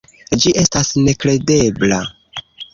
Ĝi 0.45 0.53
estas 0.61 0.89
nekredebla. 1.09 2.03